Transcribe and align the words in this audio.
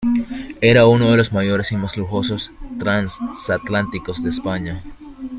Era 0.61 0.87
uno 0.87 1.11
de 1.11 1.17
los 1.17 1.31
mayores 1.31 1.71
y 1.71 1.77
más 1.77 1.95
lujosos 1.95 2.51
transatlánticos 2.79 4.23
de 4.23 4.29
España. 4.31 4.83